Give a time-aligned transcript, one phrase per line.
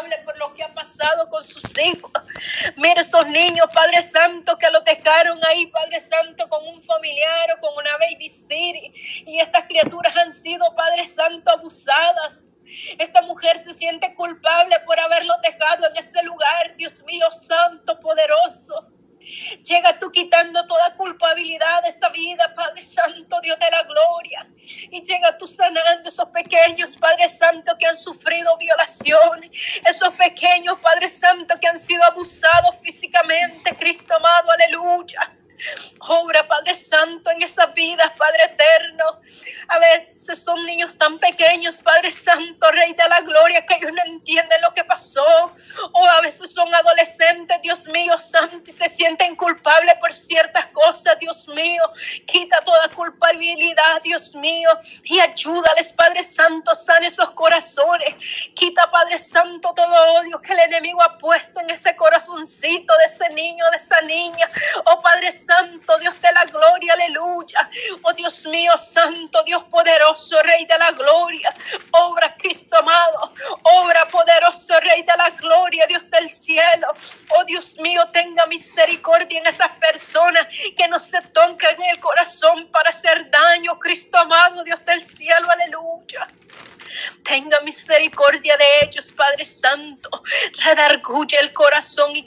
[0.00, 2.10] culpable por lo que ha pasado con sus hijos.
[2.76, 7.60] Mire esos niños, Padre Santo, que los dejaron ahí, Padre Santo, con un familiar o
[7.60, 8.92] con una baby city.
[9.26, 12.42] Y estas criaturas han sido, Padre Santo, abusadas.
[12.98, 18.86] Esta mujer se siente culpable por haberlo dejado en ese lugar, Dios mío, santo, poderoso.
[19.64, 24.46] Llega tú quitando toda culpabilidad de esa vida, Padre Santo, Dios de la gloria.
[24.90, 29.50] Y llega tú sanando esos pequeños, Padre Santo, que han sufrido violación.
[29.86, 33.74] Esos pequeños, Padre Santo, que han sido abusados físicamente.
[33.76, 35.39] Cristo amado, aleluya.
[36.00, 39.04] Obra, Padre Santo, en esas vidas, Padre eterno.
[39.68, 44.02] A veces son niños tan pequeños, Padre Santo, Rey de la Gloria, que ellos no
[44.12, 45.52] entienden lo que pasó.
[45.92, 51.18] O a veces son adolescentes, Dios mío, Santo, y se sienten culpables por ciertas cosas,
[51.20, 51.82] Dios mío.
[52.26, 54.70] Quita toda culpabilidad, Dios mío,
[55.04, 58.14] y ayúdales, Padre Santo, sana esos corazones.
[58.54, 63.34] Quita, Padre Santo, todo odio que el enemigo ha puesto en ese corazoncito de ese
[63.34, 64.48] niño, de esa niña.
[64.86, 67.68] Oh Padre Santo Santo, Dios de la gloria, aleluya.
[68.02, 71.52] Oh Dios mío, Santo, Dios poderoso, Rey de la gloria.
[71.90, 73.32] Obra Cristo amado,
[73.64, 76.94] obra poderoso, Rey de la gloria, Dios del cielo.
[77.36, 80.46] Oh Dios mío, tenga misericordia en esas personas
[80.78, 85.48] que no se tocan en el corazón para hacer daño, Cristo amado, Dios del cielo,
[85.50, 86.28] aleluya.
[87.22, 90.10] Tenga misericordia de ellos, Padre Santo.
[90.64, 92.26] Redarguye el corazón y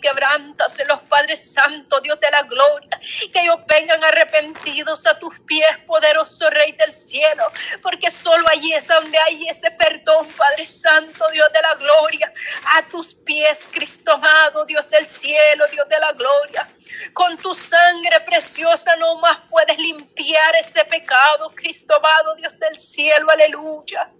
[0.88, 3.00] los Padre Santo, Dios de la gloria.
[3.31, 7.45] Que ellos vengan arrepentidos a tus pies, poderoso Rey del cielo.
[7.81, 12.33] Porque solo allí es donde hay ese perdón, Padre Santo, Dios de la gloria.
[12.75, 16.70] A tus pies, Cristo amado, Dios del cielo, Dios de la gloria.
[17.14, 23.30] Con tu sangre preciosa no más puedes limpiar ese pecado, Cristo amado, Dios del cielo,
[23.30, 24.11] aleluya.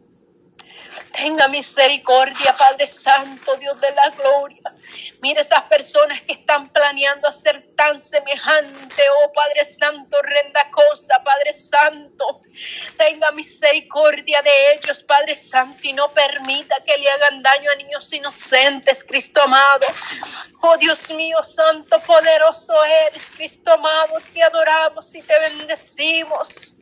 [1.12, 4.62] Tenga misericordia, Padre Santo, Dios de la gloria.
[5.22, 11.54] Mire esas personas que están planeando hacer tan semejante, oh Padre Santo, renda cosa, Padre
[11.54, 12.42] Santo.
[12.98, 18.12] Tenga misericordia de ellos, Padre Santo, y no permita que le hagan daño a niños
[18.12, 19.88] inocentes, Cristo amado.
[20.62, 26.76] Oh Dios mío, Santo, poderoso eres, Cristo amado, te adoramos y te bendecimos.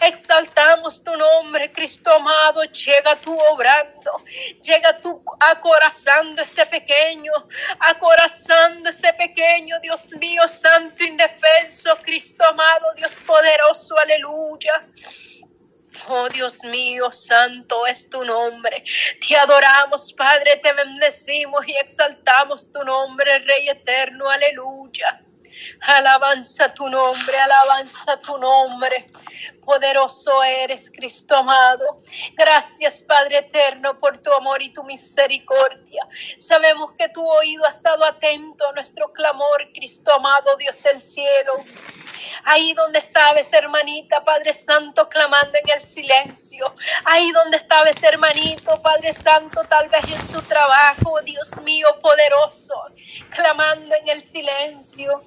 [0.00, 2.62] Exaltamos tu nombre, Cristo amado.
[2.64, 4.22] Llega tú obrando,
[4.62, 7.32] llega tú acorazando ese pequeño,
[7.80, 14.86] acorazando ese pequeño, Dios mío, santo, indefenso, Cristo amado, Dios poderoso, aleluya.
[16.08, 18.84] Oh Dios mío, santo es tu nombre.
[19.26, 25.25] Te adoramos, Padre, te bendecimos y exaltamos tu nombre, Rey eterno, aleluya.
[25.80, 29.06] Alabanza tu nombre, alabanza tu nombre.
[29.64, 32.02] Poderoso eres, Cristo amado.
[32.34, 36.06] Gracias, Padre eterno, por tu amor y tu misericordia.
[36.38, 41.64] Sabemos que tu oído ha estado atento a nuestro clamor, Cristo amado, Dios del cielo.
[42.44, 46.74] Ahí donde estaba esa hermanita, Padre Santo, clamando en el silencio.
[47.04, 52.74] Ahí donde estaba ese hermanito, Padre Santo, tal vez en su trabajo, Dios mío, poderoso,
[53.30, 55.24] clamando en el silencio.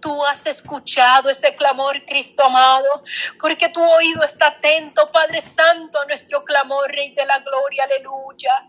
[0.00, 3.02] Tú has escuchado ese clamor, Cristo amado,
[3.40, 8.68] porque tu oído está atento, Padre Santo, a nuestro clamor, Rey de la Gloria, aleluya.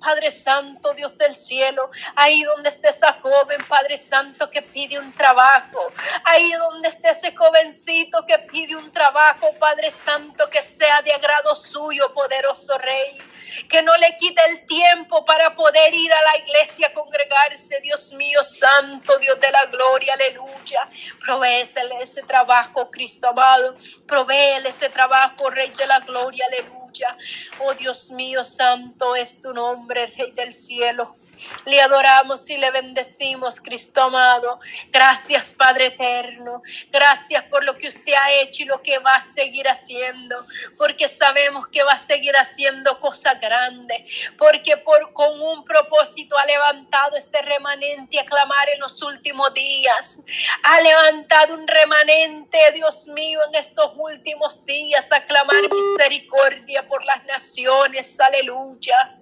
[0.00, 5.12] Padre Santo, Dios del cielo, ahí donde esté esa joven, Padre Santo, que pide un
[5.12, 5.92] trabajo,
[6.24, 11.54] ahí donde esté ese jovencito que pide un trabajo, Padre Santo, que sea de agrado
[11.54, 13.18] suyo, poderoso Rey
[13.68, 17.80] que no le quite el tiempo para poder ir a la iglesia a congregarse.
[17.80, 20.88] Dios mío, santo, Dios de la gloria, aleluya.
[21.24, 23.74] Provéesele ese trabajo, Cristo amado.
[24.06, 27.16] Provéele ese trabajo, Rey de la gloria, aleluya.
[27.60, 31.16] Oh Dios mío, santo es tu nombre, Rey del cielo.
[31.64, 34.60] Le adoramos y le bendecimos, Cristo amado.
[34.90, 36.62] Gracias, Padre eterno.
[36.90, 40.46] Gracias por lo que usted ha hecho y lo que va a seguir haciendo.
[40.76, 44.02] Porque sabemos que va a seguir haciendo cosas grandes.
[44.36, 50.20] Porque por, con un propósito ha levantado este remanente a clamar en los últimos días.
[50.62, 57.24] Ha levantado un remanente, Dios mío, en estos últimos días a clamar misericordia por las
[57.24, 58.18] naciones.
[58.20, 59.21] Aleluya.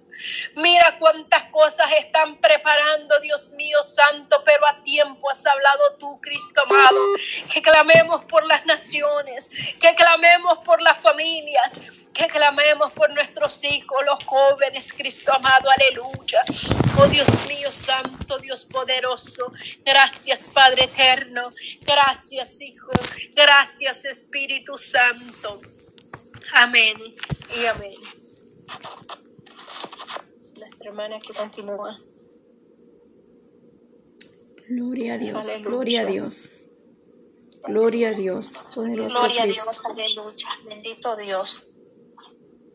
[0.55, 6.61] Mira cuántas cosas están preparando, Dios mío santo, pero a tiempo has hablado tú, Cristo
[6.63, 6.99] amado.
[7.53, 11.73] Que clamemos por las naciones, que clamemos por las familias,
[12.13, 16.41] que clamemos por nuestros hijos, los jóvenes, Cristo amado, aleluya.
[16.97, 19.51] Oh Dios mío santo, Dios poderoso,
[19.83, 21.49] gracias Padre eterno,
[21.81, 22.91] gracias Hijo,
[23.33, 25.61] gracias Espíritu Santo.
[26.53, 26.97] Amén
[27.55, 27.95] y amén.
[30.81, 31.97] Nuestra hermana que continúa.
[34.67, 36.49] Gloria a Dios, gloria a Dios.
[37.67, 40.47] Gloria a Dios, poderoso Gloria a Dios, aleluya.
[40.65, 41.61] Bendito Dios.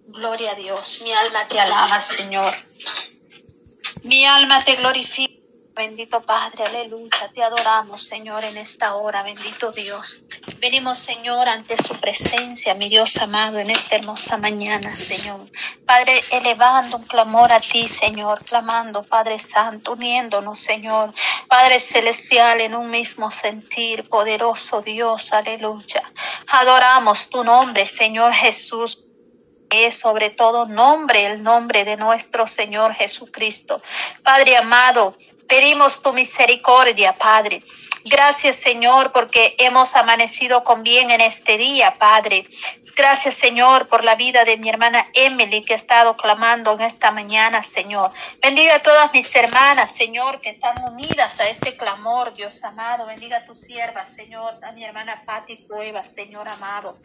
[0.07, 1.01] Gloria a Dios.
[1.03, 2.55] Mi alma te alaba, Señor.
[4.03, 5.26] Mi alma te glorifica.
[5.77, 7.31] Bendito Padre, aleluya.
[7.35, 9.23] Te adoramos, Señor, en esta hora.
[9.23, 10.25] Bendito Dios.
[10.59, 15.41] Venimos, Señor, ante su presencia, mi Dios amado, en esta hermosa mañana, Señor.
[15.85, 21.13] Padre, elevando un clamor a ti, Señor, clamando, Padre Santo, uniéndonos, Señor.
[21.47, 26.11] Padre Celestial, en un mismo sentir, poderoso Dios, aleluya.
[26.47, 29.03] Adoramos tu nombre, Señor Jesús
[29.69, 33.83] es sobre todo nombre, el nombre de nuestro Señor Jesucristo.
[34.23, 35.17] Padre amado,
[35.49, 37.63] Pedimos tu misericordia, Padre.
[38.09, 42.47] Gracias, Señor, porque hemos amanecido con bien en este día, Padre.
[42.97, 47.11] Gracias, Señor, por la vida de mi hermana Emily que ha estado clamando en esta
[47.11, 48.13] mañana, Señor.
[48.41, 53.07] Bendiga a todas mis hermanas, Señor, que están unidas a este clamor, Dios amado.
[53.07, 56.97] Bendiga a tu sierva, Señor, a mi hermana Patti Cuevas, Señor amado.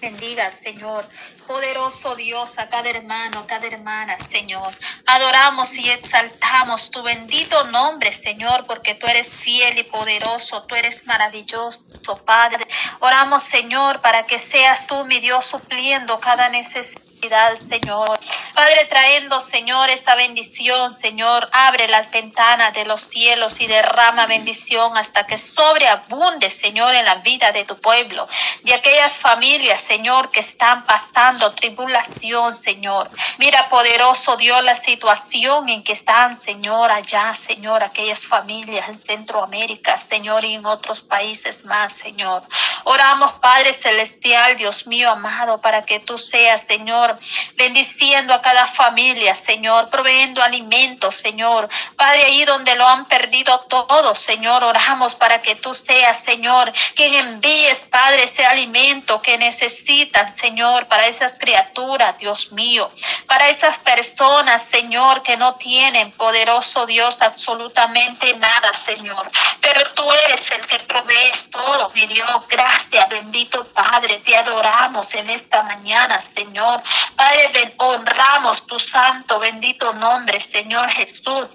[0.00, 1.08] Bendiga, Señor,
[1.46, 4.72] poderoso Dios, a cada hermano, cada hermana, Señor.
[5.06, 11.06] Adoramos y exaltamos tu bendito nombre, Señor, porque tú eres fiel y poderoso, tú eres
[11.06, 11.80] maravilloso,
[12.24, 12.66] Padre.
[13.00, 18.18] Oramos, Señor, para que seas tú, mi Dios, supliendo cada necesidad Señor.
[18.54, 24.96] Padre, trayendo, Señor, esa bendición, Señor, abre las ventanas de los cielos y derrama bendición
[24.96, 28.28] hasta que sobreabunde, Señor, en la vida de tu pueblo,
[28.62, 33.10] de aquellas familias, Señor, que están pasando tribulación, Señor.
[33.38, 39.98] Mira, poderoso Dios, la situación en que están, Señor, allá, Señor, aquellas familias en Centroamérica,
[39.98, 42.42] Señor, y en otros países más, Señor.
[42.84, 47.05] Oramos, Padre Celestial, Dios mío amado, para que tú seas, Señor,
[47.54, 51.68] bendiciendo a cada familia, Señor, proveyendo alimentos, Señor.
[51.96, 57.14] Padre, ahí donde lo han perdido todo, Señor, oramos para que tú seas, Señor, quien
[57.14, 62.90] envíes, Padre, ese alimento que necesitan, Señor, para esas criaturas, Dios mío,
[63.26, 69.30] para esas personas, Señor, que no tienen, poderoso Dios, absolutamente nada, Señor.
[69.60, 72.42] Pero tú eres el que provees todo, mi Dios.
[72.48, 76.82] Gracias, bendito Padre, te adoramos en esta mañana, Señor.
[77.16, 81.46] Padre, honramos tu santo, bendito nombre, Señor Jesús,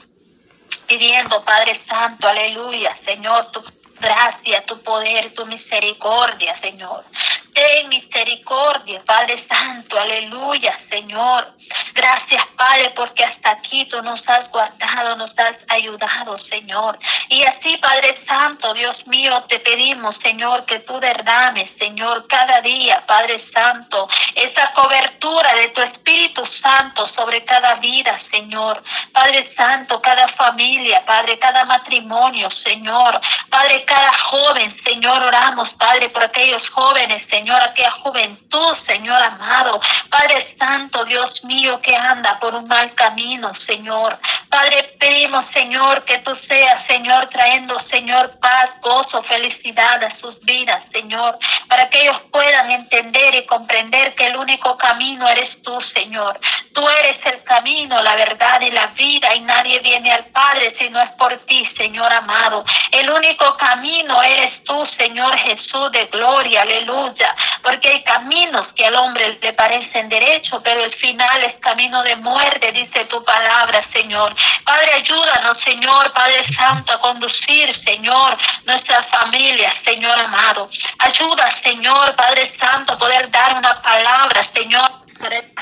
[0.87, 3.63] pidiendo, Padre Santo, aleluya, Señor, tu
[3.99, 7.05] gracia, tu poder, tu misericordia, Señor.
[7.53, 11.53] Ten misericordia, Padre Santo, aleluya, Señor.
[11.93, 16.97] Gracias, Padre, porque hasta aquí tú nos has guardado, nos has ayudado, Señor.
[17.29, 23.03] Y así, Padre Santo, Dios mío, te pedimos, Señor, que tú derrames, Señor, cada día,
[23.05, 28.83] Padre Santo, esa cobertura de tu Espíritu Santo sobre cada vida, Señor.
[29.11, 33.19] Padre Santo, cada familia, Padre, cada matrimonio, Señor.
[33.49, 39.79] Padre, cada joven, Señor, oramos, Padre, por aquellos jóvenes, Señor, aquella juventud, Señor amado.
[40.09, 44.19] Padre Santo, Dios mío, que anda por un mal camino, Señor.
[44.49, 50.83] Padre, pedimos, Señor, que tú seas, Señor, trayendo, Señor, paz, gozo, felicidad a sus vidas,
[50.91, 56.39] Señor, para que ellos puedan entender y comprender que el único camino eres tú, Señor.
[56.73, 60.89] Tú eres el camino, la verdad y la vida, y nadie viene al Padre si
[60.89, 62.63] no es por ti, Señor amado.
[62.91, 68.95] El único camino eres tú, Señor Jesús de gloria, aleluya, porque hay caminos que al
[68.95, 74.35] hombre le parecen derechos, pero el final es camino de muerte, dice tu palabra, Señor.
[74.63, 80.69] Padre, ayúdanos, Señor, Padre Santo, a conducir, Señor, nuestras familias, Señor amado.
[80.99, 84.91] Ayuda, Señor, Padre Santo, a poder dar una palabra, Señor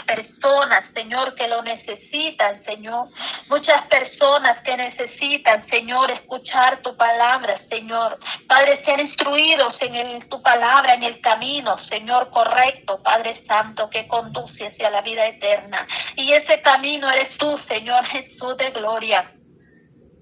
[0.06, 3.10] personas, Señor, que lo necesitan, Señor.
[3.50, 8.20] Muchas personas que necesitan, Señor, escuchar tu palabra, Señor.
[8.48, 14.68] Padre, ser instruidos en tu palabra, en el camino, Señor, correcto, Padre Santo, que conduce
[14.68, 15.88] hacia la vida eterna.
[16.16, 19.32] Y ese camino eres tú, Señor Jesús de gloria.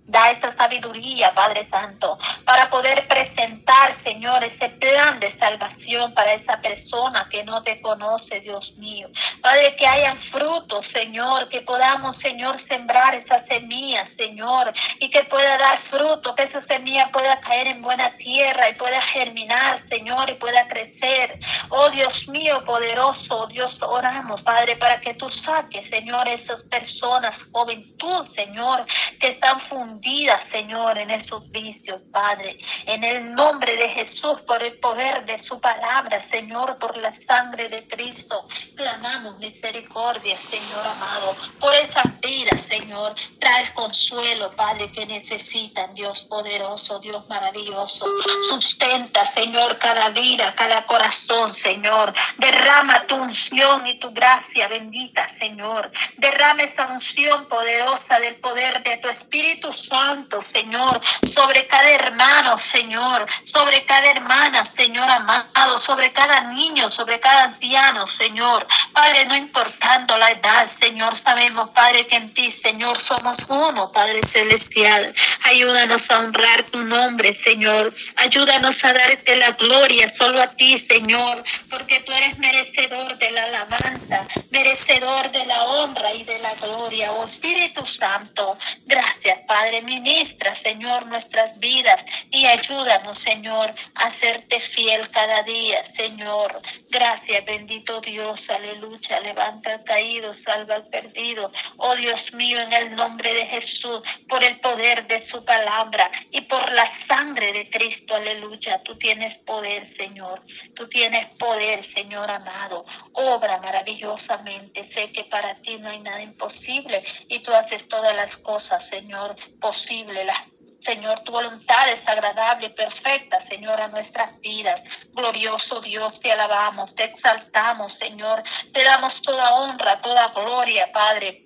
[0.08, 6.62] Da esa sabiduría, Padre Santo, para poder presentar, Señor, ese plan de salvación para esa
[6.62, 9.10] persona que no te conoce, Dios mío.
[9.42, 15.58] Padre, que hayan frutos, Señor, que podamos, Señor, sembrar esa semilla, Señor, y que pueda
[15.58, 20.36] dar fruto, que esa semilla pueda caer en buena tierra y pueda germinar, Señor, y
[20.36, 21.38] pueda crecer.
[21.68, 28.26] Oh Dios mío, poderoso, Dios, oramos, Padre, para que tú saques, Señor, esas personas, juventud,
[28.36, 28.86] Señor,
[29.20, 29.60] que están
[29.98, 32.60] fundidas, Señor, en esos vicios, Padre.
[32.86, 37.68] En el nombre de Jesús, por el poder de su palabra, Señor, por la sangre
[37.68, 43.16] de Cristo, clamamos misericordia, Señor amado, por esas vidas, Señor.
[43.40, 48.06] Trae consuelo, Padre, que necesitan, Dios poderoso, Dios maravilloso.
[48.50, 52.14] Sustenta, Señor, cada vida, cada corazón, Señor.
[52.38, 55.92] Derrama tu unción y tu gracia bendita, Señor.
[56.18, 61.00] Derrama esa unción poderosa del poder de tu Espíritu Santo, Señor,
[61.36, 68.06] sobre cada hermano, Señor, sobre cada hermana, Señor amado, sobre cada niño, sobre cada anciano,
[68.18, 68.68] Señor.
[68.94, 74.22] Padre, no importando la edad, Señor, sabemos, Padre, que en ti, Señor, somos uno, Padre
[74.28, 75.14] Celestial.
[75.44, 77.94] Ayúdanos a honrar tu nombre, Señor.
[78.16, 83.44] Ayúdanos a darte la gloria solo a ti, Señor, porque tú eres merecedor de la
[83.44, 87.12] alabanza, merecedor de la honra y de la gloria.
[87.12, 89.77] Oh Espíritu Santo, gracias, Padre.
[89.82, 91.98] Ministra, Señor, nuestras vidas
[92.32, 96.62] y ayúdanos, Señor, a serte fiel cada día, Señor.
[96.90, 98.40] Gracias, bendito Dios.
[98.50, 99.20] Aleluya.
[99.22, 101.52] Levanta al caído, salva al perdido.
[101.78, 106.42] Oh Dios mío, en el nombre de Jesús, por el poder de su palabra y
[106.42, 108.16] por la sangre de Cristo.
[108.16, 108.82] Aleluya.
[108.84, 110.42] Tú tienes poder, Señor.
[110.76, 112.86] Tú tienes poder, Señor amado.
[113.14, 114.90] Obra maravillosamente.
[114.96, 119.36] Sé que para ti no hay nada imposible y tú haces todas las cosas, Señor,
[119.60, 120.26] posible.
[120.26, 120.40] Las
[120.88, 124.82] Señor, tu voluntad es agradable perfecta, Señor, a nuestras vidas.
[125.12, 128.42] Glorioso Dios, te alabamos, te exaltamos, Señor.
[128.74, 131.44] Te damos toda honra, toda gloria, Padre.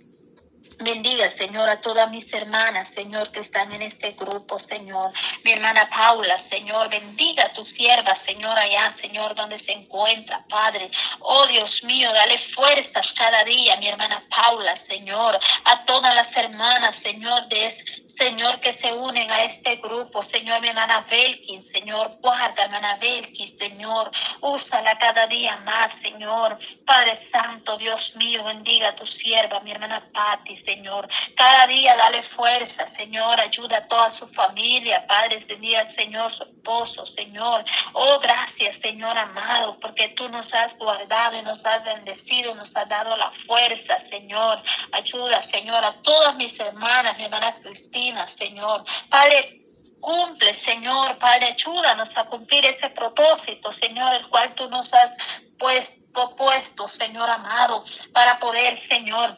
[0.83, 5.11] Bendiga, Señor, a todas mis hermanas, Señor, que están en este grupo, Señor.
[5.43, 10.89] Mi hermana Paula, Señor, bendiga a tu sierva, Señor, allá, Señor, donde se encuentra, Padre.
[11.19, 15.39] Oh, Dios mío, dale fuerzas cada día, mi hermana Paula, Señor.
[15.65, 17.77] A todas las hermanas, Señor, de
[18.19, 20.23] Señor, que se unen a este grupo.
[20.31, 24.11] Señor, mi hermana Belkin, Señor, guarda, hermana Belkin, Señor.
[24.41, 26.57] Úsala cada día más, Señor.
[26.85, 31.07] Padre Santo, Dios mío, bendiga a tu sierva, mi hermana Patti, Señor.
[31.35, 33.39] Cada día dale fuerza, Señor.
[33.39, 35.45] Ayuda a toda su familia, Padre.
[35.47, 37.65] Bendiga, Señor, su esposo, Señor.
[37.93, 42.87] Oh, gracias, Señor amado, porque tú nos has guardado y nos has bendecido, nos has
[42.87, 44.61] dado la fuerza, Señor.
[44.91, 48.83] Ayuda, Señor, a todas mis hermanas, mi hermana Cristina Señor.
[49.09, 49.61] Padre,
[49.99, 55.11] cumple, Señor, Padre, ayúdanos a cumplir ese propósito, Señor, el cual tú nos has
[55.57, 59.37] puesto, puesto, Señor amado, para poder, Señor,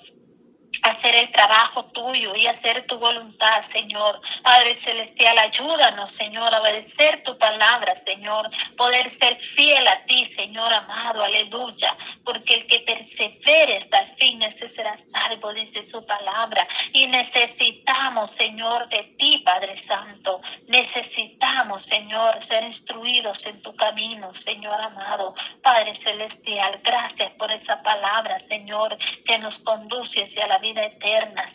[1.03, 4.21] hacer el trabajo tuyo y hacer tu voluntad, Señor.
[4.41, 8.49] Padre Celestial, ayúdanos, Señor, a obedecer tu palabra, Señor.
[8.77, 11.95] Poder ser fiel a ti, Señor amado, aleluya.
[12.23, 16.65] Porque el que persevere hasta el fin, ese será salvo, dice su palabra.
[16.93, 20.41] Y necesitamos, Señor, de ti, Padre Santo.
[20.67, 25.35] Necesitamos, Señor, ser instruidos en tu camino, Señor amado.
[25.61, 30.92] Padre Celestial, gracias por esa palabra, Señor, que nos conduce hacia la vida eterna,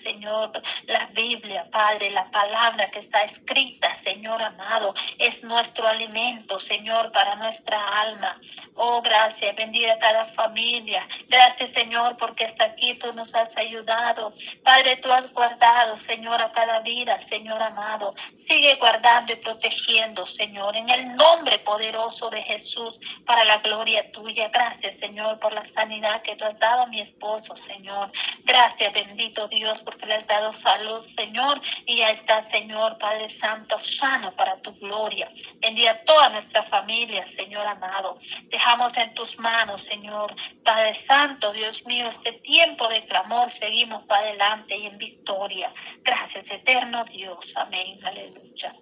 [0.03, 0.51] Señor.
[0.87, 7.37] La Biblia, Padre, la palabra que está escrita, Señor amado, es nuestro alimento, Señor, para
[7.37, 8.41] nuestra alma.
[8.75, 11.07] Oh, gracias, bendiga cada familia.
[11.29, 14.33] Gracias, Señor, porque hasta aquí tú nos has ayudado.
[14.63, 18.15] Padre, tú has guardado, Señor, a cada vida, Señor amado.
[18.49, 22.95] Sigue guardando y protegiendo, Señor, en el nombre poderoso de Jesús,
[23.27, 24.49] para la gloria tuya.
[24.49, 28.11] Gracias, Señor, por la sanidad que tú has dado a mi esposo, Señor.
[28.45, 28.93] Gracias,
[29.29, 34.35] bendito Dios, porque le has dado salud, Señor, y ya está, Señor, Padre Santo, sano
[34.37, 35.31] para tu gloria.
[35.61, 38.19] Bendiga a toda nuestra familia, Señor amado.
[38.45, 44.27] Dejamos en tus manos, Señor, Padre Santo, Dios mío, este tiempo de clamor seguimos para
[44.27, 45.73] adelante y en victoria.
[46.03, 47.39] Gracias, eterno Dios.
[47.57, 47.99] Amén.
[48.05, 48.75] Aleluya.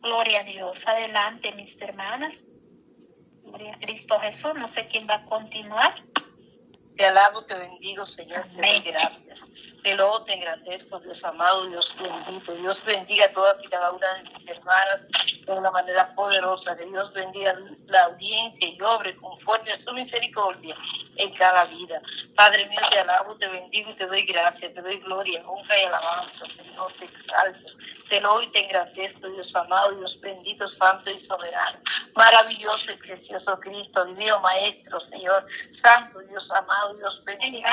[0.00, 0.78] Gloria a Dios.
[0.86, 2.32] Adelante, mis hermanas.
[3.44, 4.54] Gloria a Cristo Jesús.
[4.56, 5.94] No sé quién va a continuar.
[6.96, 8.46] Te alabo, te bendigo, Señor.
[8.60, 9.51] Te gracias.
[9.82, 12.54] Te lo te engrandezco, Dios amado, Dios bendito.
[12.54, 15.00] Dios bendiga a todas y cada una de mis hermanas
[15.44, 16.76] de una manera poderosa.
[16.76, 20.76] Que Dios bendiga la audiencia y obre con fuerza su misericordia
[21.16, 22.00] en cada vida.
[22.36, 25.84] Padre mío, te alabo, te bendigo y te doy gracias, te doy gloria, honra y
[25.84, 27.72] alabanza, Señor, te exalto.
[28.08, 31.78] Te lo y te engrandezco, Dios amado, Dios bendito, santo y soberano.
[32.14, 35.44] Maravilloso y precioso Cristo, divino Maestro, Señor,
[35.82, 37.68] santo, Dios amado, Dios bendito.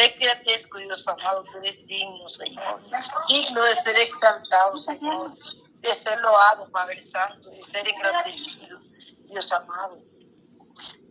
[0.00, 2.80] Te agradezco, Dios amado, tú eres digno, Señor.
[3.28, 5.32] Digno de ser exaltado, Señor.
[5.80, 8.80] De ser loado, Padre Santo, de ser engrandecido,
[9.26, 9.98] Dios amado.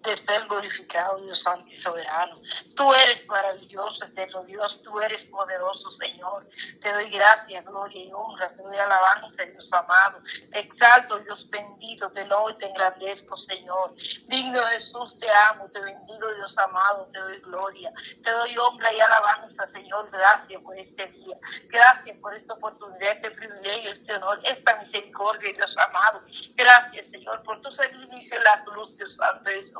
[0.03, 2.39] De ser glorificado, Dios Santo y soberano.
[2.75, 6.47] Tú eres maravilloso, eterno Dios, tú eres poderoso, Señor.
[6.81, 10.21] Te doy gracias, gloria y honra, te doy alabanza, Dios amado.
[10.51, 13.93] Te exalto, Dios bendito, te lo y te engrandezco, Señor.
[14.27, 17.91] Digno Jesús, te amo, te bendigo, Dios amado, te doy gloria.
[18.23, 20.09] Te doy honra y alabanza, Señor.
[20.11, 21.37] Gracias por este día.
[21.67, 26.21] Gracias por esta oportunidad, este privilegio, este honor, esta misericordia, Dios amado.
[26.55, 29.71] Gracias, Señor, por tu sacrificio en la cruz, Dios Santo y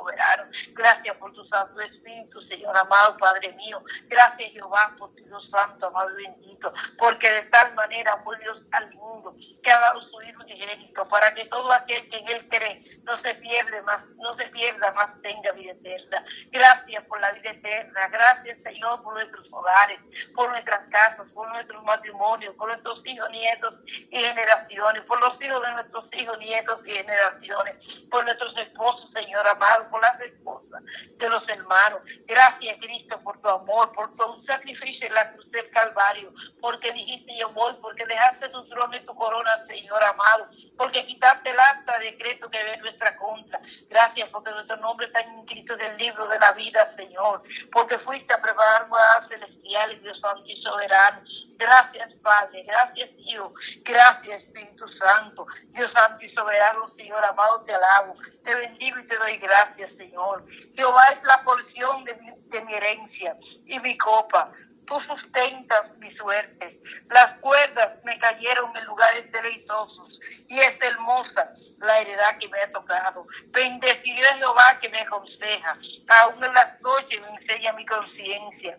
[0.72, 3.82] Gracias por tu Santo Espíritu, Señor amado, Padre mío.
[4.08, 6.72] Gracias, Jehová, por tu Dios Santo, amado y bendito.
[6.98, 11.32] Porque de tal manera amó Dios al mundo que ha dado su Hijo genérico para
[11.34, 15.10] que todo aquel que en él cree no se pierda más, no se pierda más,
[15.22, 16.24] tenga vida eterna.
[16.50, 18.08] Gracias por la vida eterna.
[18.08, 19.98] Gracias, Señor, por nuestros hogares,
[20.34, 25.62] por nuestras casas, por nuestros matrimonios, por nuestros hijos, nietos y generaciones, por los hijos
[25.62, 27.74] de nuestros hijos, nietos y generaciones,
[28.10, 30.82] por nuestros esposos, Señor amado, las esposas
[31.16, 32.00] de los hermanos.
[32.26, 37.36] Gracias, Cristo, por tu amor, por tu sacrificio en la cruz del Calvario, porque dijiste
[37.38, 41.98] yo voy, porque dejaste tu trono y tu corona, Señor amado, porque quitaste el acta
[41.98, 43.60] de decreto que ve nuestra contra.
[43.88, 47.42] Gracias, porque nuestro nombre está inscrito en el libro de la vida, Señor,
[47.72, 51.22] porque fuiste a preparar moradas celestiales, Dios Santo y soberano.
[51.56, 53.52] Gracias, Padre, gracias, Dios,
[53.82, 58.16] gracias, Espíritu Santo, Dios Santo y soberano, Señor amado, te alabo,
[58.50, 60.44] te bendigo y te doy gracias, Señor.
[60.74, 64.52] Jehová es la porción de mi, herencia y mi copa.
[64.86, 66.80] Tú sustentas mi suerte.
[67.10, 72.72] Las cuerdas me cayeron en lugares deleitosos y es hermosa la heredad que me ha
[72.72, 73.24] tocado.
[73.52, 75.78] Bendeciré a Jehová que me aconseja.
[76.22, 78.78] Aún en las noches me enseña mi conciencia.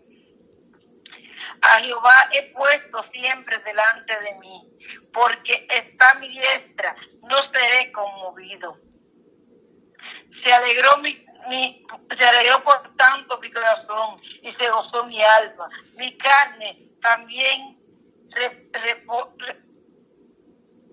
[1.61, 4.69] A Jehová he puesto siempre delante de mí,
[5.13, 8.90] porque está mi diestra, no seré conmovido.
[10.43, 11.85] Se alegró mi, mi,
[12.17, 15.69] se alegró por tanto mi corazón y se gozó mi alma.
[15.95, 17.77] Mi carne también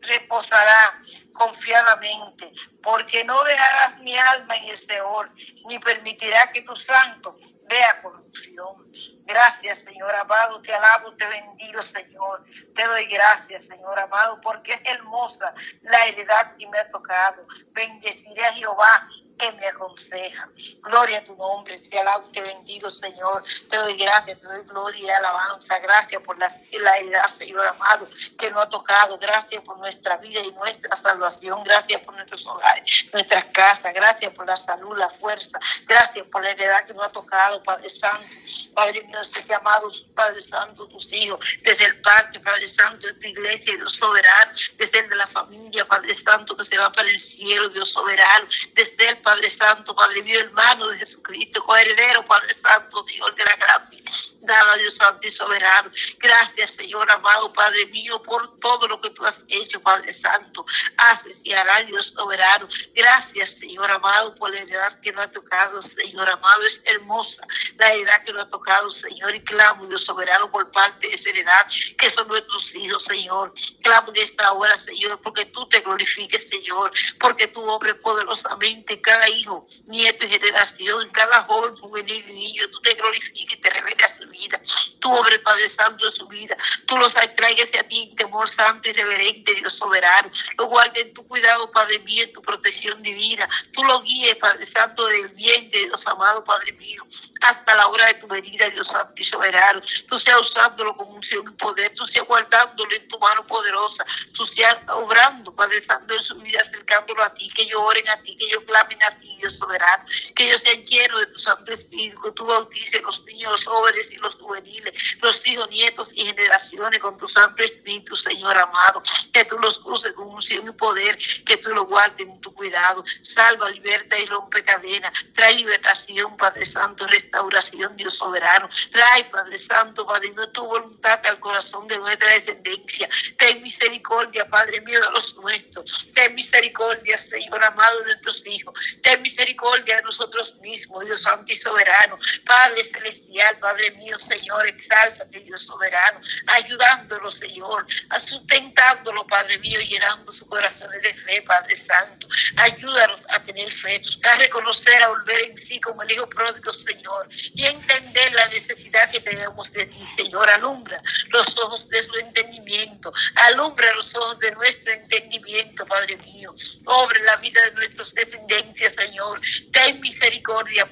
[0.00, 1.02] reposará
[1.32, 2.52] confiadamente,
[2.82, 5.30] porque no dejarás mi alma en el Señor,
[5.68, 7.38] ni permitirá que tu santo
[7.68, 8.90] vea corrupción.
[9.24, 12.44] Gracias, Señor amado, te alabo, te bendigo, Señor.
[12.74, 17.46] Te doy gracias, Señor amado, porque es hermosa la heredad que me ha tocado.
[17.72, 20.48] Bendeciré a Jehová que me aconseja.
[20.82, 23.44] Gloria a tu nombre, te alabo, te bendigo, Señor.
[23.70, 25.78] Te doy gracias, te doy gloria y alabanza.
[25.78, 29.18] Gracias por la, la edad, Señor amado, que nos ha tocado.
[29.18, 31.62] Gracias por nuestra vida y nuestra salvación.
[31.64, 33.94] Gracias por nuestros hogares, nuestras casas.
[33.94, 35.58] Gracias por la salud, la fuerza.
[35.86, 38.26] Gracias por la heredad que nos ha tocado, Padre Santo.
[38.74, 43.26] Padre mío, este amados, Padre Santo, tus hijos, desde el parte, Padre Santo, de tu
[43.26, 47.36] iglesia, Dios soberano, desde el de la familia, Padre Santo, que se va para el
[47.36, 53.02] cielo, Dios soberano, desde el Padre Santo, Padre mío, hermano de Jesucristo, coheredero, Padre Santo,
[53.04, 53.98] Dios de la gracia.
[54.40, 55.90] Dada Dios Santo y soberano.
[56.18, 60.64] Gracias, Señor amado, Padre mío, por todo lo que tú has hecho, Padre Santo.
[60.96, 62.68] Haces y harás, Dios soberano.
[62.94, 66.62] Gracias, Señor amado, por la edad que nos ha tocado, Señor amado.
[66.62, 67.46] Es hermosa
[67.78, 68.67] la edad que nos ha tocado,
[69.00, 69.34] Señor.
[69.34, 73.52] Y clamo, Dios soberano, por parte de esa heredad que son nuestros hijos, Señor.
[73.82, 76.92] Clamo en esta hora, Señor, porque tú te glorifiques, Señor.
[77.18, 82.32] Porque tú obres poderosamente en cada hijo, nieto y generación, en cada joven, juvenil y
[82.32, 82.68] niño.
[82.70, 84.60] Tú te glorifiques, te revelas su vida.
[85.00, 86.56] Tú obres, Padre Santo, de su vida.
[86.86, 90.30] Tú los traigas a ti en temor santo y reverente, Dios soberano.
[90.58, 93.48] Lo guardes en tu cuidado, Padre mío, en tu protección divina.
[93.72, 97.04] Tú lo guíes, Padre Santo, del bien de Dios amado, Padre mío
[97.40, 99.80] hasta la hora de tu venida, Dios Santo y soberano.
[100.08, 104.46] Tú seas usándolo con unción y poder, tú seas guardándolo en tu mano poderosa, tú
[104.56, 108.36] seas obrando, Padre Santo, en su vida, acercándolo a ti, que ellos oren a ti,
[108.36, 112.20] que ellos clamen a ti, Dios soberano, que ellos sean llenos de tu Santo Espíritu,
[112.22, 117.00] que tú bautices los niños, los jóvenes y los juveniles, los hijos, nietos y generaciones
[117.00, 121.56] con tu Santo Espíritu, Señor amado, que tú los cruces con unción y poder, que
[121.58, 127.06] tú los guardes en tu cuidado, salva, liberta y rompe cadenas, trae libertación, Padre Santo,
[127.28, 128.68] restauración, Dios soberano.
[128.92, 133.08] Trae, Padre Santo, Padre tu voluntad al corazón de nuestra descendencia.
[133.38, 135.84] Ten misericordia, Padre mío, de los nuestros.
[136.14, 138.74] Ten misericordia, Señor amado, de nuestros hijos.
[139.02, 142.18] Ten misericordia de nosotros mismos, Dios Santo y soberano.
[142.46, 147.86] Padre celestial, Padre mío, Señor, exáltate, Dios soberano, ayudándolo, Señor,
[148.28, 152.26] sustentándolo, Padre mío, llenando su corazón de fe, Padre Santo.
[152.56, 157.28] Ayúdanos a tener fe, a reconocer, a volver en sí como el Hijo pródigo, Señor,
[157.54, 160.06] y entender la necesidad que tenemos de ti,
[160.38, 160.50] Señor.
[160.50, 166.54] Alumbra los ojos de su entendimiento, alumbra los ojos de nuestro entendimiento, Padre mío.
[166.84, 169.40] Obre la vida de nuestros descendencias, Señor.
[169.72, 170.86] Ten misericordia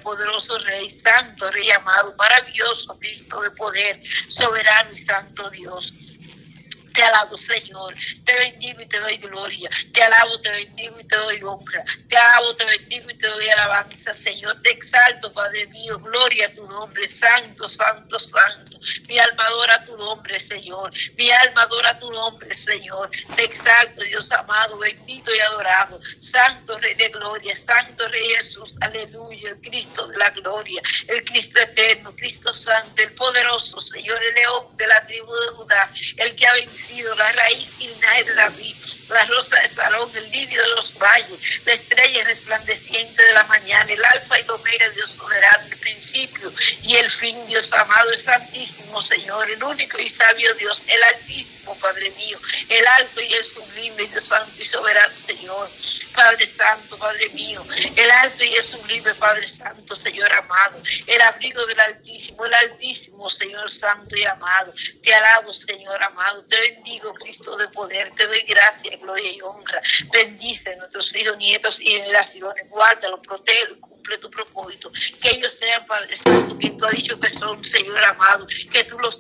[5.51, 5.93] Dios.
[6.95, 7.95] Te alabo, Señor.
[8.25, 9.69] Te bendigo y te doy gloria.
[9.93, 11.85] Te alabo, te bendigo y te doy honra.
[12.09, 14.57] Te alabo, te bendigo y te doy alabanza, Señor.
[14.63, 15.99] Te exalto, Padre mío.
[15.99, 17.13] Gloria a tu nombre.
[17.13, 18.79] Santo, santo, santo.
[19.09, 20.91] Mi alma adora tu nombre, Señor.
[21.17, 23.11] Mi alma adora tu nombre, Señor.
[23.35, 26.01] Te exalto, Dios amado, bendito y adorado.
[26.33, 31.61] Santo Rey de gloria, Santo Rey Jesús, aleluya, el Cristo de la gloria, el Cristo
[31.61, 36.47] eterno, Cristo santo, el poderoso, Señor, el león de la tribu de Judá, el que
[36.47, 40.99] ha vencido la raíz y de David la rosa de Salón, el lirio de los
[40.99, 46.53] valles, la estrella resplandeciente de la mañana, el alfa y omega, Dios soberano, el principio
[46.83, 51.77] y el fin, Dios amado, el santísimo Señor, el único y sabio Dios, el altísimo,
[51.79, 52.39] Padre mío,
[52.69, 55.69] el alto y el sublime, Dios santo y soberano, Señor.
[56.17, 57.63] Padre Santo, Padre mío,
[57.95, 63.29] el alto y el sublime, Padre Santo, Señor amado, el abrigo del Altísimo, el Altísimo,
[63.31, 64.73] Señor Santo y amado.
[65.05, 69.83] Te alabo, Señor amado, te bendigo, Cristo de poder, te doy gracia, gloria y honra.
[70.11, 73.77] Bendice a nuestros hijos, nietos y generaciones, guárdalo, protege
[74.21, 74.91] tu propósito.
[75.21, 78.47] Que ellos sean, Padre Santo, que tú has dicho que son, Señor amado.
[78.73, 79.19] Que tú los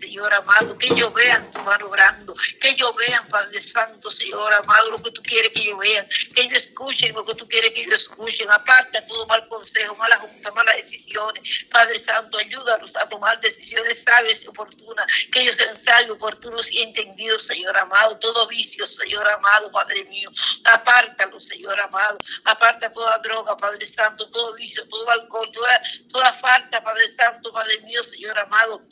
[0.00, 0.76] Señor amado.
[0.78, 2.34] Que ellos vean tu mano obrando.
[2.60, 6.08] Que ellos vean, Padre Santo, Señor amado, lo que tú quieres que ellos vean.
[6.34, 8.50] Que ellos escuchen lo que tú quieres que ellos escuchen.
[8.50, 11.42] Aparte todo mal consejo, mala junta, malas decisiones.
[11.70, 15.06] Padre Santo, ayúdanos a tomar decisiones sabias y oportunas.
[15.32, 18.18] Que ellos sean sabios, oportunos y entendidos, Señor amado.
[18.18, 20.30] Todo vicio, Señor amado, Padre mío.
[20.64, 22.18] Apártalo, Señor amado.
[22.44, 27.80] Aparta toda droga, Padre Santo todo vicio, todo alcohol, toda, toda falta, Padre Santo, Padre
[27.80, 28.82] mío, Señor amado.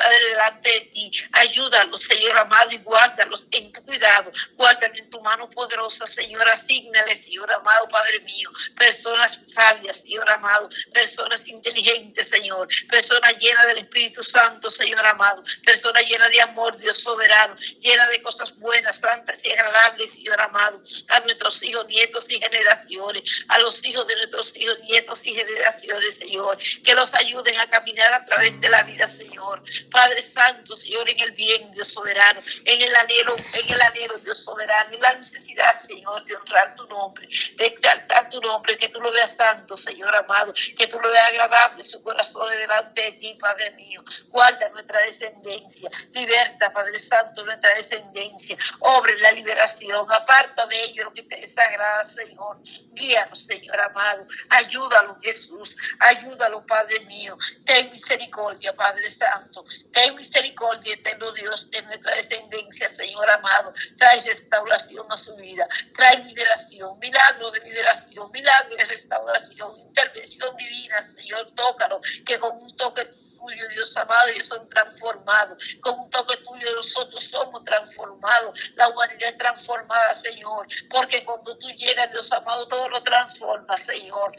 [0.00, 1.12] Padre, delante de ti.
[1.32, 4.32] Ayúdalos, Señor amado, y guárdalos en tu cuidado.
[4.56, 6.42] Guárdalos en tu mano poderosa, Señor.
[6.48, 8.50] Asignale, Señor amado, Padre mío.
[8.78, 10.70] Personas sabias, Señor amado.
[10.94, 12.66] Personas inteligentes, Señor.
[12.90, 15.44] Personas llenas del Espíritu Santo, Señor amado.
[15.66, 17.56] Personas llenas de amor, Dios soberano.
[17.80, 20.82] Llenas de cosas buenas, santas y agradables, Señor amado.
[21.08, 23.22] A nuestros hijos, nietos y generaciones.
[23.48, 26.58] A los hijos de nuestros hijos, nietos y generaciones, Señor.
[26.84, 29.62] Que los ayuden a caminar a través de la vida, Señor.
[29.90, 34.38] Padre Santo, Señor, en el bien, Dios soberano, en el anhelo, en el anhelo, Dios
[34.44, 37.99] soberano, en la necesidad, Señor, de honrar tu nombre, de exaltar
[38.30, 42.02] tu nombre, que tú lo veas santo, Señor amado, que tú lo veas agradable, su
[42.02, 44.02] corazón delante de ti, Padre mío.
[44.28, 51.12] Guarda nuestra descendencia, liberta, Padre Santo, nuestra descendencia, obre la liberación, aparta de ellos lo
[51.12, 52.58] que te desagrada, Señor.
[52.92, 57.36] Guíanos, Señor amado, ayúdalo, Jesús, ayúdalo, Padre mío.
[57.66, 59.64] Ten misericordia, Padre Santo.
[59.92, 63.72] Ten misericordia, eterno Dios, de nuestra descendencia, Señor amado.
[63.98, 65.66] Trae restauración a su vida.
[65.96, 71.50] Trae liberación, milagro de liberación, milagro de restauración, intervención divina, Señor.
[71.54, 75.58] Tócalo, que con un toque tuyo, Dios amado, ellos son transformados.
[75.80, 78.58] Con un toque tuyo, nosotros somos transformados.
[78.76, 80.66] La humanidad es transformada, Señor.
[80.90, 84.36] Porque cuando tú llegas, Dios amado, todo lo transforma, Señor.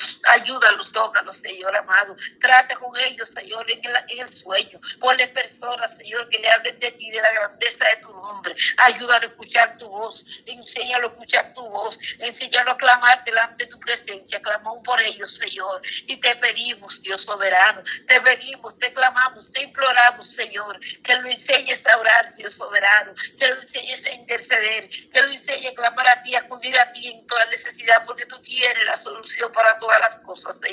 [0.51, 2.15] Ayúdalos, tócalos, Señor amado.
[2.41, 4.81] Trata con ellos, Señor, en el, sueño.
[4.99, 8.53] Ponle personas, Señor, que le hablen de ti, de la grandeza de tu nombre.
[8.77, 10.21] Ayúdalo a escuchar tu voz.
[10.45, 11.97] Enséñalo a escuchar tu voz.
[12.19, 14.41] Enséñalo a clamar delante de tu presencia.
[14.41, 15.81] Clamamos por ellos, Señor.
[16.07, 17.81] Y te pedimos, Dios soberano.
[18.09, 23.47] Te pedimos, te clamamos, te imploramos, Señor, que lo enseñes a orar, Dios soberano, que
[23.47, 27.07] lo enseñes a interceder, que lo enseñes a clamar a ti, a acudir a ti
[27.07, 30.10] en toda necesidad, porque tú tienes la solución para las cosas,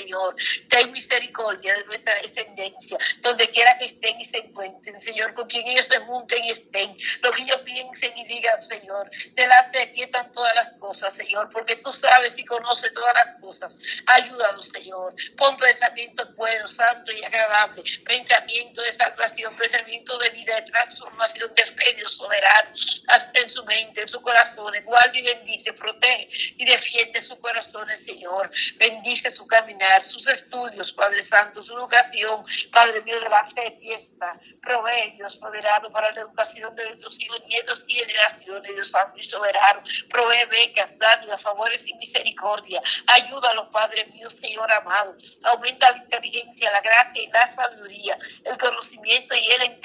[0.09, 0.35] Señor.
[0.69, 5.67] Ten misericordia de nuestra descendencia, donde quiera que estén y se encuentren, Señor, con quien
[5.67, 10.03] ellos se monten y estén, lo que ellos piensen y digan, Señor, delante de ti
[10.03, 13.71] están todas las cosas, Señor, porque tú sabes y conoces todas las cosas.
[14.07, 15.13] Ayúdanos, Señor.
[15.37, 21.93] Pon pensamientos buenos, santos y agradables pensamiento de salvación, de vida, de transformación, de fe,
[21.95, 22.69] Dios soberano,
[23.07, 27.87] hasta en su mente, en su corazón, guarda y bendice, protege y defiende su corazón,
[28.19, 28.51] Señor.
[28.77, 34.37] Bendice su caminar, sus estudios, Padre Santo, su educación, Padre mío, de la fe, fiesta,
[34.61, 39.29] provee, Dios soberano, para la educación de nuestros hijos, nietos y generaciones, Dios Santo y
[39.29, 39.83] soberano.
[40.09, 42.81] Provee becas, dádivas, favores y misericordia.
[43.07, 45.15] Ayúdalos, Padre mío, Señor amado.
[45.43, 49.78] Aumenta la inteligencia, la gracia y la sabiduría el conocimiento y el entendimiento,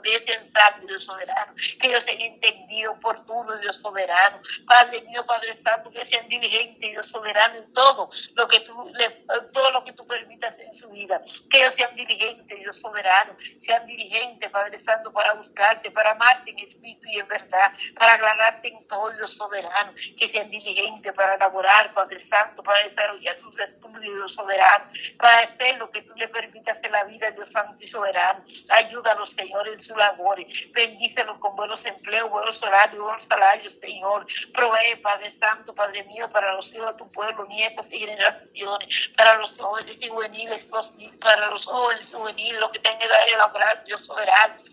[0.00, 4.40] que es el sabio Dios soberano, que ellos hayan entendido oportuno, Dios soberano.
[4.66, 8.92] Padre mío, Padre Santo, que sean diligentes, Dios soberano, en todo lo que tú,
[9.52, 13.86] todo lo que tú permitas en su vida, que ellos sean diligentes, Dios soberano, sean
[13.86, 18.86] diligentes, Padre Santo, para buscarte, para amarte en espíritu y en verdad, para agradarte en
[18.88, 24.88] todo lo soberano, que sean diligentes para elaborar, Padre Santo, para desarrollar sus estudios soberanos,
[25.18, 28.44] para hacer lo que tú le permitas en la vida, Dios Santo y soberano.
[28.70, 30.38] Ayúdanos, Señor, en su labor.
[30.72, 34.26] Bendícelos con buenos empleos, buenos horarios, buenos salarios, Señor.
[34.54, 39.36] Provee, Padre Santo, Padre mío, para los hijos de tu pueblo, nietos y generaciones, para
[39.38, 40.64] los jóvenes y juveniles,
[41.20, 44.71] para los jóvenes y juveniles, lo que tengan que dar laboral, Dios soberano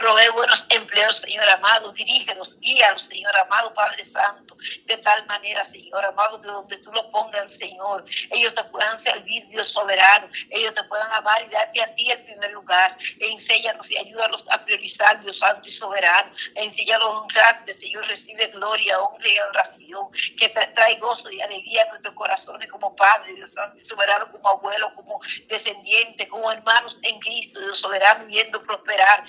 [0.00, 1.92] Provee buenos empleos, Señor amado.
[1.92, 4.56] Dirígenos, guíalos, Señor amado, Padre Santo.
[4.86, 8.06] De tal manera, Señor amado, de donde tú lo pongas, Señor.
[8.30, 10.26] Ellos te puedan servir, Dios soberano.
[10.48, 12.96] Ellos te puedan amar y darte a ti el primer lugar.
[13.18, 16.32] E y ayúdanos a priorizar, Dios Santo y soberano.
[16.54, 18.06] E enséñanos a honrarte, Señor.
[18.06, 20.08] Recibe gloria, honra y oración.
[20.38, 24.32] Que te trae gozo y alegría a nuestros corazones como Padre, Dios Santo y soberano,
[24.32, 29.24] como abuelo, como descendiente, como hermanos en Cristo, Dios soberano, viendo prosperar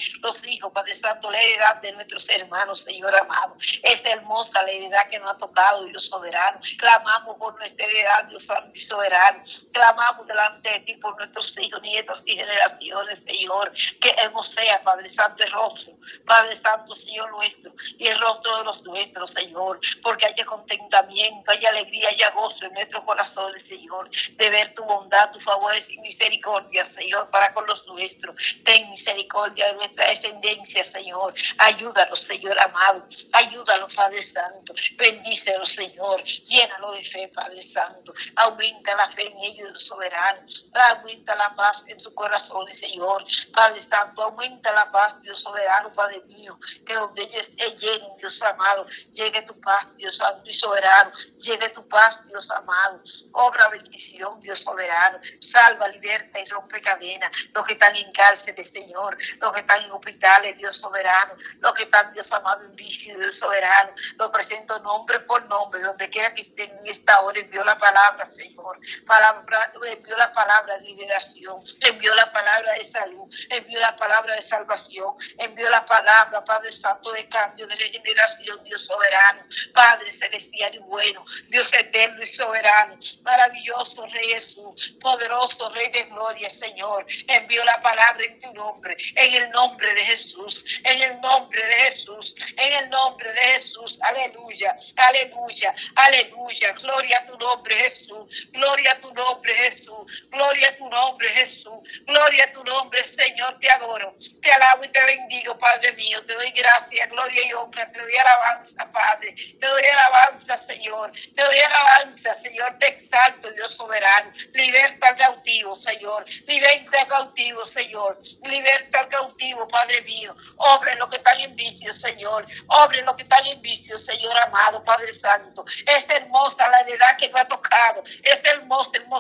[0.48, 3.56] hijos, Padre Santo, la heredad de nuestros hermanos, Señor amado.
[3.84, 6.60] Es hermosa la heredad que nos ha tocado, Dios soberano.
[6.78, 9.44] Clamamos por nuestra heredad, Dios Santo y soberano.
[9.74, 13.72] Clamamos delante de ti por nuestros hijos, nietos y generaciones, Señor.
[14.02, 15.94] Que hemos sea, Padre Santo, el rostro,
[16.26, 19.80] Padre Santo, Señor nuestro, y el rostro de los nuestros, Señor.
[20.04, 24.10] Porque haya contentamiento, haya alegría, haya gozo en nuestros corazones, Señor.
[24.38, 28.36] De ver tu bondad, tu favor y misericordia, Señor, para con los nuestros.
[28.66, 31.34] Ten misericordia de nuestra descendencia, Señor.
[31.58, 33.08] Ayúdalos, Señor amado.
[33.34, 34.74] Ayúdalos, Padre Santo.
[34.98, 36.24] Bendícelos, Señor.
[36.24, 38.14] Llénalo de fe, Padre Santo.
[38.38, 40.42] Aumenta la fe en ellos, soberano.
[40.90, 43.24] Aumenta la paz en su corazón, Señor.
[43.54, 46.58] Padre Santo, aumenta la paz, Dios soberano, Padre mío.
[46.86, 47.48] Que donde ellos
[47.80, 51.12] lleguen, Dios amado, llegue tu paz, Dios santo y soberano.
[51.42, 53.02] Llegue tu paz, Dios amado.
[53.34, 55.20] Obra bendición, Dios soberano.
[55.54, 57.32] Salva, liberta y rompe cadenas.
[57.54, 59.18] Los que están en cárceles, Señor.
[59.40, 61.34] Los que están en hospitales, Dios soberano.
[61.60, 63.92] Los que están, Dios amado, en vicio, Dios soberano.
[64.18, 65.82] Lo presento nombre por nombre.
[65.82, 68.80] Donde quiera que estén en esta hora, envió la palabra, Señor.
[69.08, 71.64] Palabra, envió la palabra de liberación.
[71.82, 73.28] Envió la palabra de salud.
[73.50, 75.16] Envió la palabra de salvación.
[75.38, 79.44] Envió la palabra, Padre Santo, de cambio, de regeneración, Dios soberano.
[79.74, 81.26] Padre celestial y bueno.
[81.50, 87.06] Dios eterno y soberano, maravilloso Rey Jesús, poderoso Rey de gloria, Señor.
[87.28, 91.74] Envío la palabra en tu nombre, en el nombre de Jesús, en el nombre de
[91.74, 93.98] Jesús, en el nombre de Jesús.
[94.02, 96.72] Aleluya, aleluya, aleluya.
[96.74, 98.28] Gloria a tu nombre, Jesús.
[98.52, 100.06] Gloria a tu nombre, Jesús.
[100.30, 101.80] Gloria a tu nombre, Jesús.
[102.06, 103.58] Gloria a tu nombre, Señor.
[103.60, 106.24] Te adoro, te alabo y te bendigo, Padre mío.
[106.26, 107.92] Te doy gracias, gloria y honra.
[107.92, 109.36] Te doy alabanza, Padre.
[109.60, 111.12] Te doy alabanza, Señor.
[111.36, 112.78] Te doy alabanza, Señor.
[112.80, 114.32] Te exalto, Dios soberano.
[114.54, 116.26] Liberta al cautivo, Señor.
[116.48, 118.22] Liberta al cautivo, Señor.
[118.44, 120.36] Liberta al cautivo, Padre mío.
[120.58, 122.46] Obre lo que están en vicio, Señor.
[122.68, 125.66] Obre lo que están en vicio, Señor amado, Padre Santo.
[125.86, 128.04] Es hermosa la heredad que me ha tocado.
[128.24, 129.11] Es hermosa, hermosea,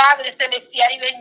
[0.00, 1.19] Padre celestial y bendito.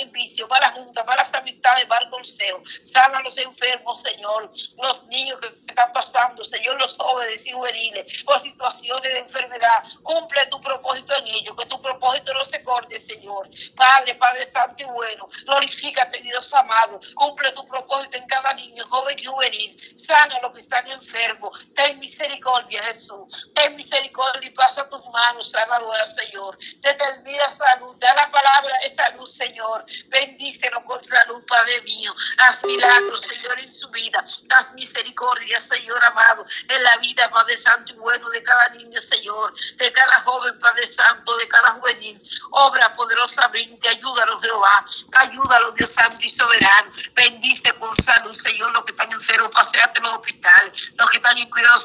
[0.00, 2.62] En vicio, malas juntas, malas amistades, mal consejo.
[2.92, 4.52] Sana a los enfermos, Señor.
[4.76, 9.84] Los niños que están pasando, Señor, los jóvenes y juveniles, por situaciones de enfermedad.
[10.02, 13.48] Cumple tu propósito en ellos, que tu propósito no se corte, Señor.
[13.76, 15.28] Padre, Padre Santo y bueno.
[15.44, 17.00] Glorifícate, Dios amado.
[17.14, 20.04] Cumple tu propósito en cada niño, joven y juvenil.
[20.06, 21.52] Sana a los que están en enfermo.
[21.76, 23.28] Ten misericordia, Jesús.
[23.54, 26.58] Ten misericordia y pasa tus manos, salvadora, Señor.
[26.80, 27.96] Determina salud.
[27.98, 29.84] Da la palabra de salud, Señor.
[30.08, 32.14] Bendícelo con salud, Padre mío.
[32.38, 34.24] Haz milagros, Señor, en su vida.
[34.56, 39.54] Haz misericordia, Señor amado, en la vida, Padre Santo y bueno, de cada niño, Señor.
[39.76, 42.22] De cada joven, Padre Santo, de cada juvenil.
[42.50, 43.88] Obra poderosamente.
[43.88, 44.86] Ayúdalo, Jehová.
[45.20, 46.92] Ayúdalo, Dios Santo y soberano.
[47.14, 49.50] Bendice con salud, Señor, los que están enfermos.
[49.50, 51.84] Paseate en los hospitales los que están en cuidados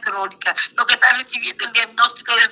[0.00, 2.42] crónicas, los que están recibiendo el diagnóstico de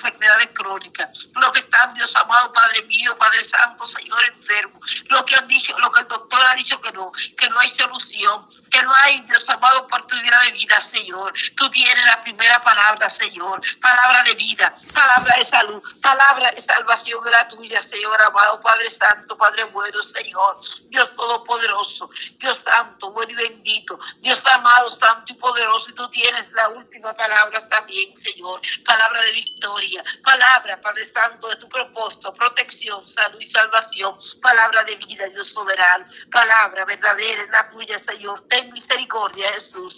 [0.54, 5.48] crónicas, los que están, Dios amado, Padre mío, Padre Santo, Señor enfermo, los que han
[5.48, 8.48] dicho, lo que el doctor ha dicho que no, que no hay solución,
[8.84, 11.32] no hay, Dios amado, oportunidad de vida, Señor.
[11.56, 17.24] Tú tienes la primera palabra, Señor, palabra de vida, palabra de salud, palabra de salvación
[17.24, 23.98] gratuita, Señor, amado Padre Santo, Padre bueno, Señor, Dios Todopoderoso, Dios Santo, bueno y bendito,
[24.20, 29.32] Dios amado, Santo y poderoso, y tú tienes la última palabra también, Señor, palabra de
[29.32, 35.48] victoria, palabra, Padre Santo, de tu propósito, protección, salud y salvación, palabra de vida, Dios
[35.54, 39.96] soberano, palabra verdadera, es la tuya, Señor, ten misericordia, Jesús.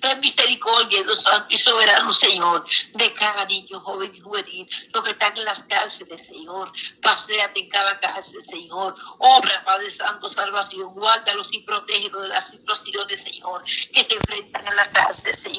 [0.00, 5.12] Ten misericordia, Dios Santo y soberano, Señor, de cada niño, joven y juvenil, los que
[5.12, 6.72] están en las cárceles, Señor.
[7.00, 8.96] Paseate en cada cárcel, Señor.
[9.18, 10.92] Obra, Padre Santo, salvación.
[10.94, 13.62] Guárdalos y protégelos de las situaciones, Señor,
[13.94, 15.52] que se enfrentan en las cárcel, Señor.